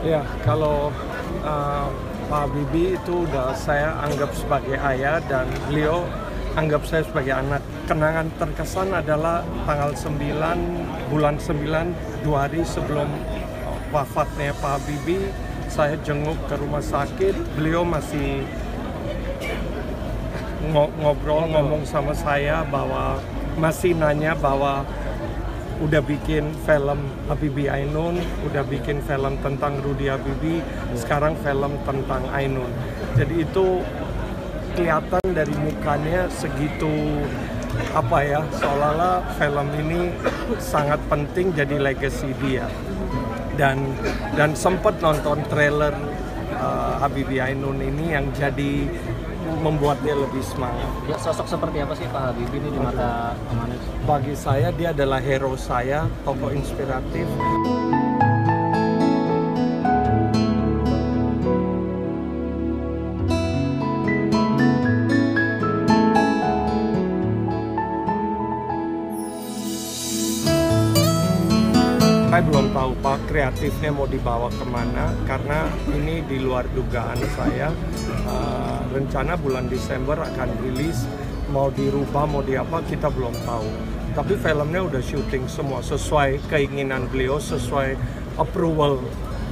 Ya, 0.00 0.24
kalau 0.48 0.88
uh, 1.44 1.86
Pak 2.32 2.48
Habibie 2.48 2.96
itu 2.96 3.28
udah 3.28 3.52
saya 3.52 3.92
anggap 4.00 4.32
sebagai 4.32 4.80
ayah 4.80 5.20
dan 5.28 5.44
beliau 5.68 6.08
anggap 6.56 6.88
saya 6.88 7.04
sebagai 7.04 7.36
anak. 7.36 7.60
Kenangan 7.84 8.32
terkesan 8.40 8.96
adalah 8.96 9.44
tanggal 9.68 9.92
9 9.92 11.12
bulan 11.12 11.36
9 11.36 12.24
dua 12.24 12.48
hari 12.48 12.64
sebelum 12.64 13.12
wafatnya 13.92 14.56
Pak 14.56 14.80
Habibie 14.80 15.28
saya 15.68 16.00
jenguk 16.00 16.38
ke 16.48 16.56
rumah 16.56 16.80
sakit. 16.80 17.36
Beliau 17.60 17.84
masih 17.84 18.48
ngo- 20.72 20.94
ngobrol 20.96 21.44
ngomong 21.44 21.84
sama 21.84 22.16
saya 22.16 22.64
bahwa 22.64 23.20
masih 23.60 23.92
nanya 23.92 24.32
bahwa 24.32 24.80
udah 25.80 26.04
bikin 26.04 26.52
film 26.68 27.00
Habibie 27.26 27.72
Ainun, 27.72 28.20
udah 28.44 28.62
bikin 28.68 29.00
film 29.08 29.40
tentang 29.40 29.80
Rudi 29.80 30.12
Habibie, 30.12 30.60
sekarang 30.92 31.32
film 31.40 31.72
tentang 31.88 32.22
Ainun. 32.36 32.68
Jadi 33.16 33.48
itu 33.48 33.80
kelihatan 34.76 35.24
dari 35.32 35.56
mukanya 35.56 36.28
segitu 36.28 37.24
apa 37.96 38.18
ya, 38.22 38.40
seolah-olah 38.60 39.24
film 39.40 39.68
ini 39.80 40.00
sangat 40.60 41.00
penting 41.08 41.56
jadi 41.56 41.80
legacy 41.80 42.30
dia. 42.44 42.68
Dan 43.56 43.96
dan 44.36 44.52
sempat 44.52 45.00
nonton 45.00 45.40
trailer 45.48 45.92
uh, 46.60 47.00
Habibie 47.00 47.40
Ainun 47.40 47.80
ini 47.80 48.12
yang 48.12 48.28
jadi 48.36 48.88
membuat 49.58 49.98
dia 50.06 50.14
lebih 50.14 50.40
semangat. 50.46 50.86
Ya, 51.10 51.18
sosok 51.18 51.50
seperti 51.50 51.82
apa 51.82 51.92
sih 51.98 52.06
Pak 52.06 52.22
Habibie 52.30 52.62
ini 52.62 52.70
di 52.70 52.80
mata 52.80 53.34
Amanis? 53.50 53.82
Bagi 54.06 54.34
saya 54.38 54.70
dia 54.70 54.94
adalah 54.94 55.18
hero 55.18 55.58
saya, 55.58 56.06
tokoh 56.22 56.54
inspiratif. 56.54 57.26
Saya 72.40 72.56
belum 72.56 72.72
tahu 72.72 72.92
Pak 73.04 73.28
kreatifnya 73.28 73.92
mau 73.92 74.08
dibawa 74.08 74.48
ke 74.48 74.64
mana 74.64 75.12
karena 75.28 75.68
ini 75.92 76.24
di 76.24 76.40
luar 76.40 76.64
dugaan 76.72 77.20
saya. 77.36 77.68
Uh, 78.24 78.80
rencana 78.96 79.36
bulan 79.36 79.68
Desember 79.68 80.16
akan 80.16 80.48
rilis 80.64 81.04
mau 81.52 81.68
dirubah 81.68 82.24
mau 82.24 82.40
di 82.40 82.56
apa 82.56 82.80
kita 82.88 83.12
belum 83.12 83.36
tahu. 83.44 83.68
Tapi 84.16 84.40
filmnya 84.40 84.80
udah 84.88 85.04
syuting 85.04 85.52
semua 85.52 85.84
sesuai 85.84 86.40
keinginan 86.48 87.12
beliau, 87.12 87.36
sesuai 87.36 88.00
approval. 88.40 89.04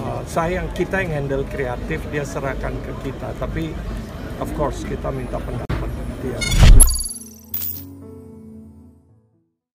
Uh, 0.00 0.24
saya 0.24 0.64
yang 0.64 0.72
kita 0.72 1.04
yang 1.04 1.20
handle 1.20 1.44
kreatif 1.52 2.00
dia 2.08 2.24
serahkan 2.24 2.72
ke 2.80 2.92
kita. 3.04 3.36
Tapi 3.36 3.76
of 4.40 4.48
course 4.56 4.88
kita 4.88 5.12
minta 5.12 5.36
pendapat 5.36 5.92
dia. 6.24 6.40